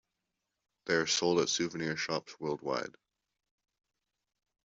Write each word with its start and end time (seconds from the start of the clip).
They 0.87 0.95
are 0.95 1.05
sold 1.05 1.41
at 1.41 1.49
souvenir 1.49 1.95
shops 1.95 2.35
worldwide. 2.39 2.95